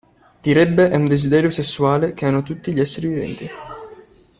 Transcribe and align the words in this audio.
Direbbe 0.41 0.89
è 0.89 0.95
un 0.95 1.07
desiderio 1.07 1.51
sessuale 1.51 2.15
che 2.15 2.25
hanno 2.25 2.41
tutti 2.41 2.73
gli 2.73 2.79
esseri 2.79 3.07
viventi. 3.07 3.49